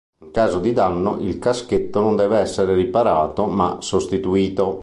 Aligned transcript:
In 0.23 0.31
caso 0.31 0.57
di 0.59 0.73
danno 0.73 1.19
il 1.19 1.37
caschetto 1.37 1.99
non 1.99 2.15
deve 2.15 2.39
essere 2.39 2.73
riparato, 2.73 3.45
ma 3.45 3.77
sostituito. 3.81 4.79